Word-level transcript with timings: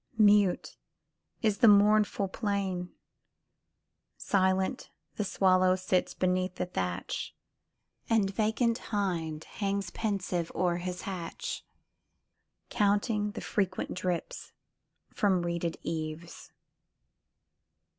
Mute 0.17 0.77
is 1.43 1.59
the 1.59 1.67
mournful 1.67 2.27
plain; 2.27 2.91
Silent 4.17 4.89
the 5.17 5.23
swallow 5.23 5.75
sits 5.75 6.15
beneath 6.15 6.55
the 6.55 6.65
thatch, 6.65 7.35
And 8.09 8.33
vacant 8.33 8.79
hind 8.89 9.43
hangs 9.43 9.91
pensive 9.91 10.51
o'er 10.55 10.77
his 10.77 11.03
hatch, 11.03 11.63
Counting 12.71 13.33
the 13.33 13.41
frequent 13.41 13.93
drips 13.93 14.53
from 15.13 15.43
reeded 15.43 15.77
eaves. 15.83 16.51